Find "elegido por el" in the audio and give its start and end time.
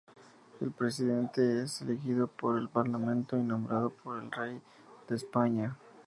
1.83-2.67